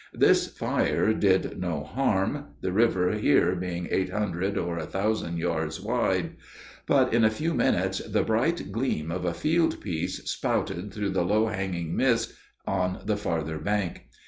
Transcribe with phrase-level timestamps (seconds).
[0.15, 5.79] This fire did no harm, the river here being eight hundred or a thousand yards
[5.79, 6.37] wide.
[6.87, 11.21] But in a few minutes the bright gleam of a field piece spouted through the
[11.21, 12.33] low hanging mist
[12.65, 14.07] on the farther bank.